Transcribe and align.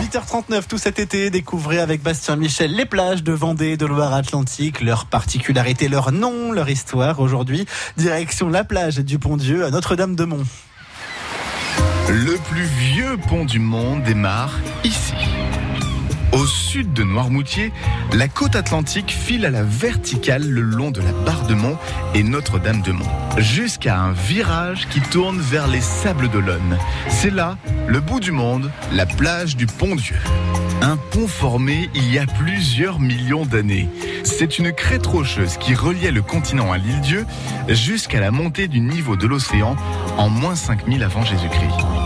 8h39 0.00 0.66
tout 0.68 0.78
cet 0.78 0.98
été, 0.98 1.30
découvrez 1.30 1.78
avec 1.78 2.02
Bastien 2.02 2.36
Michel 2.36 2.72
les 2.72 2.86
plages 2.86 3.22
de 3.22 3.32
Vendée, 3.32 3.76
de 3.76 3.86
Loire-Atlantique, 3.86 4.80
leurs 4.80 5.06
particularités, 5.06 5.88
leur 5.88 6.12
nom, 6.12 6.52
leur 6.52 6.68
histoire. 6.68 7.20
Aujourd'hui, 7.20 7.66
direction 7.96 8.48
la 8.48 8.64
plage 8.64 8.98
du 8.98 9.18
Pont-Dieu 9.18 9.64
à 9.64 9.70
Notre-Dame-de-Mont. 9.70 10.44
Le 12.08 12.36
plus 12.48 12.64
vieux 12.64 13.16
pont 13.28 13.44
du 13.44 13.58
monde 13.58 14.02
démarre 14.04 14.52
ici. 14.84 15.14
Au 16.32 16.44
sud 16.44 16.92
de 16.92 17.02
Noirmoutier, 17.02 17.72
la 18.12 18.28
côte 18.28 18.56
atlantique 18.56 19.10
file 19.10 19.46
à 19.46 19.50
la 19.50 19.62
verticale 19.62 20.46
le 20.46 20.60
long 20.60 20.90
de 20.90 21.00
la 21.00 21.12
barre 21.12 21.46
de 21.46 21.54
Mont 21.54 21.78
et 22.14 22.22
Notre-Dame-de-Mont, 22.22 23.06
jusqu'à 23.38 23.98
un 23.98 24.12
virage 24.12 24.88
qui 24.88 25.00
tourne 25.00 25.40
vers 25.40 25.68
les 25.68 25.80
Sables 25.80 26.28
d'Olonne. 26.28 26.78
C'est 27.08 27.30
là, 27.30 27.56
le 27.86 28.00
bout 28.00 28.20
du 28.20 28.32
monde, 28.32 28.70
la 28.92 29.06
plage 29.06 29.56
du 29.56 29.66
Pont-Dieu. 29.66 30.16
Un 30.82 30.96
pont 30.96 31.26
formé 31.26 31.88
il 31.94 32.12
y 32.12 32.18
a 32.18 32.26
plusieurs 32.26 33.00
millions 33.00 33.46
d'années. 33.46 33.88
C'est 34.24 34.58
une 34.58 34.72
crête 34.72 35.06
rocheuse 35.06 35.56
qui 35.56 35.74
reliait 35.74 36.10
le 36.10 36.22
continent 36.22 36.70
à 36.70 36.78
l'île 36.78 37.00
Dieu 37.00 37.26
jusqu'à 37.68 38.20
la 38.20 38.30
montée 38.30 38.68
du 38.68 38.80
niveau 38.80 39.16
de 39.16 39.26
l'océan 39.26 39.76
en 40.18 40.28
moins 40.28 40.54
5000 40.54 41.02
avant 41.02 41.24
Jésus-Christ. 41.24 42.05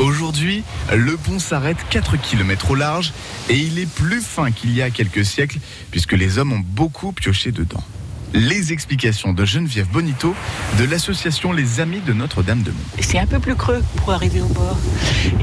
Aujourd'hui, 0.00 0.64
le 0.96 1.18
pont 1.18 1.38
s'arrête 1.38 1.76
4 1.90 2.16
km 2.16 2.70
au 2.70 2.74
large 2.74 3.12
et 3.50 3.56
il 3.58 3.78
est 3.78 3.88
plus 3.88 4.22
fin 4.22 4.50
qu'il 4.50 4.74
y 4.74 4.80
a 4.80 4.88
quelques 4.88 5.26
siècles 5.26 5.58
puisque 5.90 6.12
les 6.12 6.38
hommes 6.38 6.54
ont 6.54 6.64
beaucoup 6.64 7.12
pioché 7.12 7.52
dedans. 7.52 7.84
Les 8.32 8.72
explications 8.72 9.32
de 9.32 9.44
Geneviève 9.44 9.88
Bonito 9.88 10.36
de 10.78 10.84
l'association 10.84 11.52
Les 11.52 11.80
Amis 11.80 12.00
de 12.00 12.12
Notre-Dame-de-Mont. 12.12 12.78
C'est 13.00 13.18
un 13.18 13.26
peu 13.26 13.40
plus 13.40 13.56
creux 13.56 13.82
pour 13.96 14.12
arriver 14.12 14.40
au 14.40 14.46
bord. 14.46 14.78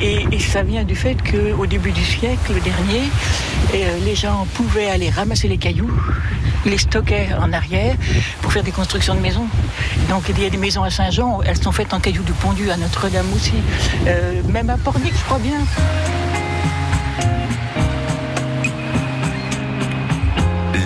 Et, 0.01 0.39
ça 0.39 0.63
vient 0.63 0.85
du 0.85 0.95
fait 0.95 1.17
qu'au 1.21 1.65
début 1.65 1.91
du 1.91 2.03
siècle 2.03 2.53
dernier, 2.63 3.03
euh, 3.73 3.99
les 4.05 4.15
gens 4.15 4.47
pouvaient 4.53 4.89
aller 4.89 5.09
ramasser 5.09 5.49
les 5.49 5.57
cailloux, 5.57 5.91
les 6.65 6.77
stocker 6.77 7.27
en 7.37 7.51
arrière 7.51 7.95
pour 8.41 8.53
faire 8.53 8.63
des 8.63 8.71
constructions 8.71 9.15
de 9.15 9.19
maisons. 9.19 9.47
Donc 10.09 10.23
il 10.29 10.39
y 10.41 10.45
a 10.45 10.49
des 10.49 10.57
maisons 10.57 10.83
à 10.83 10.89
Saint-Jean, 10.89 11.41
elles 11.45 11.61
sont 11.61 11.73
faites 11.73 11.93
en 11.93 11.99
cailloux 11.99 12.23
du 12.23 12.33
Pondu, 12.33 12.71
à 12.71 12.77
Notre-Dame 12.77 13.27
aussi. 13.35 13.55
Euh, 14.07 14.41
même 14.49 14.69
à 14.69 14.77
Pornic, 14.77 15.13
je 15.13 15.23
crois 15.25 15.39
bien. 15.39 15.59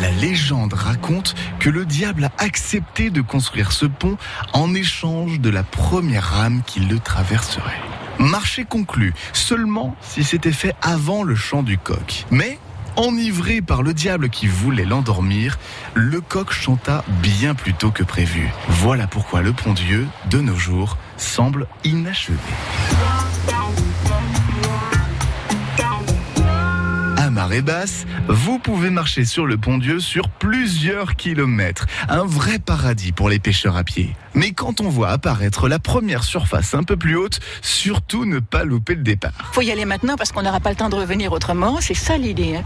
La 0.02 0.10
légende 0.10 0.74
raconte 0.74 1.36
que 1.60 1.70
le 1.70 1.86
diable 1.86 2.24
a 2.24 2.44
accepté 2.44 3.12
de 3.12 3.22
construire 3.22 3.72
ce 3.72 3.86
pont 3.86 4.18
en 4.52 4.74
échange 4.74 5.40
de 5.40 5.52
la 5.52 5.62
première 5.62 6.24
rame 6.24 6.64
qui 6.66 6.80
le 6.80 6.98
traverserait. 6.98 7.80
Marché 8.18 8.66
conclu, 8.66 9.14
seulement 9.32 9.96
si 10.02 10.24
c'était 10.24 10.52
fait 10.52 10.74
avant 10.82 11.22
le 11.22 11.36
chant 11.36 11.62
du 11.62 11.78
coq. 11.78 12.26
Mais, 12.32 12.58
enivré 12.96 13.62
par 13.62 13.84
le 13.84 13.94
diable 13.94 14.30
qui 14.30 14.48
voulait 14.48 14.86
l'endormir, 14.86 15.60
le 15.94 16.20
coq 16.20 16.52
chanta 16.52 17.04
bien 17.22 17.54
plus 17.54 17.76
tôt 17.76 17.92
que 17.92 18.04
prévu. 18.04 18.50
Voilà 18.70 19.06
pourquoi 19.06 19.44
le 19.44 19.54
pont 19.54 19.74
Dieu, 19.74 20.08
de 20.32 20.40
nos 20.42 20.56
jours, 20.56 20.98
semble 21.18 21.68
inachevé. 21.84 22.40
Marée 27.52 27.62
basse, 27.62 28.06
vous 28.30 28.60
pouvez 28.60 28.90
marcher 28.90 29.26
sur 29.26 29.46
le 29.46 29.58
pont 29.58 29.78
Dieu 29.78 30.00
sur 30.00 30.30
plusieurs 30.30 31.18
kilomètres. 31.18 31.86
Un 32.08 32.24
vrai 32.24 32.60
paradis 32.60 33.12
pour 33.12 33.28
les 33.28 33.40
pêcheurs 33.40 33.76
à 33.76 33.84
pied. 33.84 34.16
Mais 34.34 34.52
quand 34.52 34.80
on 34.80 34.88
voit 34.88 35.10
apparaître 35.10 35.68
la 35.68 35.78
première 35.78 36.24
surface 36.24 36.74
un 36.74 36.84
peu 36.84 36.96
plus 36.96 37.18
haute, 37.18 37.42
surtout 37.62 38.24
ne 38.24 38.40
pas 38.40 38.64
louper 38.64 38.96
le 38.96 39.04
départ. 39.04 39.34
faut 39.52 39.62
y 39.62 39.70
aller 39.70 39.84
maintenant 39.84 40.16
parce 40.16 40.32
qu'on 40.32 40.44
n'aura 40.44 40.62
pas 40.62 40.70
le 40.70 40.78
temps 40.78 40.88
de 40.88 40.96
revenir 40.96 41.34
autrement. 41.34 41.80
C'est 41.82 41.94
ça 41.94 42.18
l'idée. 42.18 42.56
hein. 42.56 42.64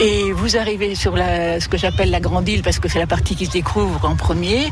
Et 0.00 0.32
vous 0.32 0.56
arrivez 0.56 0.96
sur 0.96 1.14
la, 1.14 1.60
ce 1.60 1.68
que 1.68 1.76
j'appelle 1.78 2.10
la 2.10 2.18
grande 2.18 2.48
île 2.48 2.62
parce 2.62 2.80
que 2.80 2.88
c'est 2.88 2.98
la 2.98 3.06
partie 3.06 3.36
qui 3.36 3.46
se 3.46 3.52
découvre 3.52 4.04
en 4.04 4.16
premier. 4.16 4.66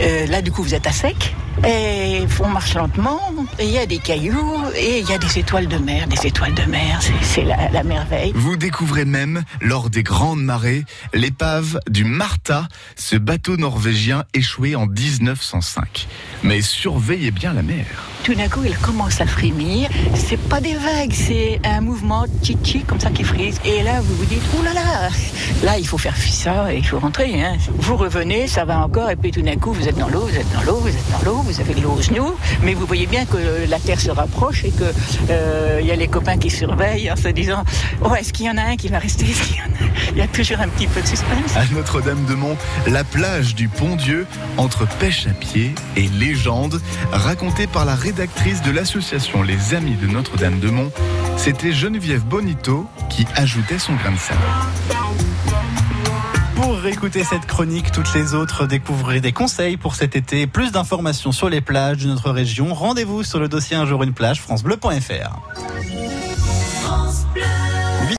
Euh, 0.00 0.26
là, 0.26 0.42
du 0.42 0.52
coup, 0.52 0.62
vous 0.62 0.74
êtes 0.74 0.86
à 0.86 0.92
sec. 0.92 1.34
Et 1.66 2.20
on 2.40 2.48
marche 2.48 2.74
lentement. 2.74 3.20
Il 3.58 3.70
y 3.70 3.78
a 3.78 3.86
des 3.86 3.98
cailloux 3.98 4.62
et 4.76 5.00
il 5.00 5.08
y 5.08 5.12
a 5.12 5.18
des 5.18 5.38
étoiles 5.38 5.66
de 5.66 5.78
mer. 5.78 6.06
Des 6.06 6.26
étoiles 6.26 6.54
de 6.54 6.62
mer, 6.64 6.98
c'est- 7.00 7.12
c'est 7.22 7.42
la, 7.44 7.70
la 7.70 7.82
merveille. 7.82 8.32
Vous 8.36 8.56
découvrez 8.56 8.97
même, 9.04 9.44
lors 9.60 9.90
des 9.90 10.02
grandes 10.02 10.42
marées, 10.42 10.84
l'épave 11.14 11.80
du 11.88 12.04
Martha, 12.04 12.68
ce 12.96 13.16
bateau 13.16 13.56
norvégien 13.56 14.24
échoué 14.34 14.74
en 14.74 14.86
1905. 14.86 16.08
Mais 16.42 16.60
surveillez 16.60 17.30
bien 17.30 17.52
la 17.52 17.62
mer. 17.62 17.86
Tout 18.24 18.34
d'un 18.34 18.48
coup, 18.48 18.60
il 18.64 18.76
commence 18.78 19.20
à 19.20 19.26
frémir. 19.26 19.88
C'est 20.14 20.38
pas 20.38 20.60
des 20.60 20.74
vagues, 20.74 21.12
c'est 21.12 21.60
un 21.64 21.80
mouvement 21.80 22.26
tchi 22.42 22.80
comme 22.80 23.00
ça 23.00 23.10
qui 23.10 23.24
frise. 23.24 23.58
Et 23.64 23.82
là, 23.82 24.00
vous 24.02 24.14
vous 24.16 24.24
dites, 24.26 24.42
oh 24.58 24.62
là 24.62 24.72
là, 25.62 25.78
il 25.78 25.86
faut 25.86 25.98
faire 25.98 26.16
ça, 26.16 26.72
et 26.72 26.78
il 26.78 26.86
faut 26.86 26.98
rentrer. 26.98 27.42
Hein. 27.42 27.56
Vous 27.78 27.96
revenez, 27.96 28.46
ça 28.46 28.64
va 28.64 28.80
encore, 28.80 29.10
et 29.10 29.16
puis 29.16 29.30
tout 29.30 29.42
d'un 29.42 29.56
coup, 29.56 29.72
vous 29.72 29.88
êtes 29.88 29.96
dans 29.96 30.08
l'eau, 30.08 30.20
vous 30.20 30.36
êtes 30.36 30.52
dans 30.52 30.62
l'eau, 30.62 30.76
vous 30.76 30.88
êtes 30.88 31.10
dans 31.10 31.30
l'eau, 31.30 31.36
vous 31.42 31.60
avez 31.60 31.74
de 31.74 31.80
l'eau 31.80 31.96
aux 31.98 32.02
genoux, 32.02 32.34
mais 32.62 32.74
vous 32.74 32.86
voyez 32.86 33.06
bien 33.06 33.24
que 33.24 33.38
la 33.68 33.78
terre 33.78 34.00
se 34.00 34.10
rapproche 34.10 34.64
et 34.64 34.70
que 34.70 34.84
euh, 35.30 35.78
il 35.80 35.86
y 35.86 35.90
a 35.90 35.96
les 35.96 36.08
copains 36.08 36.38
qui 36.38 36.50
surveillent 36.50 37.10
en 37.10 37.16
se 37.16 37.28
disant, 37.28 37.64
oh, 38.04 38.14
est-ce 38.14 38.32
qu'il 38.32 38.46
y 38.46 38.50
en 38.50 38.56
a 38.56 38.62
un 38.62 38.76
qui 38.76 38.88
va 38.88 38.98
rester 38.98 39.24
Est-ce 39.24 39.42
qu'il 39.42 39.56
y 39.56 39.60
en 39.60 39.64
a 39.64 40.10
Il 40.12 40.18
y 40.18 40.22
a 40.22 40.28
toujours 40.28 40.60
un 40.60 40.68
petit 40.68 40.86
peu 40.86 41.00
de 41.00 41.06
suspense. 41.06 41.56
À 41.56 41.64
Notre-Dame-de-Mont, 41.74 42.56
la 42.86 43.04
plage 43.04 43.54
du 43.54 43.68
Pont-Dieu, 43.68 44.26
entre 44.56 44.86
pêche 44.98 45.26
à 45.26 45.30
pied 45.30 45.74
et 45.96 46.08
légende, 46.08 46.80
racontée 47.12 47.66
par 47.66 47.84
la 47.84 47.94
rédactrice 48.08 48.62
de 48.62 48.70
l'association 48.70 49.42
Les 49.42 49.74
Amis 49.74 49.96
de 49.96 50.06
Notre-Dame-de-Mont, 50.06 50.90
c'était 51.36 51.72
Geneviève 51.72 52.24
Bonito 52.24 52.86
qui 53.10 53.26
ajoutait 53.34 53.78
son 53.78 53.94
grain 53.96 54.12
de 54.12 54.16
sel. 54.16 54.38
Pour 56.56 56.86
écouter 56.86 57.22
cette 57.22 57.44
chronique, 57.44 57.92
toutes 57.92 58.14
les 58.14 58.32
autres, 58.32 58.64
découvrez 58.64 59.20
des 59.20 59.32
conseils 59.32 59.76
pour 59.76 59.94
cet 59.94 60.16
été, 60.16 60.46
plus 60.46 60.72
d'informations 60.72 61.32
sur 61.32 61.50
les 61.50 61.60
plages 61.60 61.98
de 61.98 62.08
notre 62.08 62.30
région. 62.30 62.72
Rendez-vous 62.72 63.24
sur 63.24 63.40
le 63.40 63.48
dossier 63.48 63.76
Un 63.76 63.84
jour 63.84 64.02
une 64.02 64.14
plage, 64.14 64.40
francebleu.fr. 64.40 65.67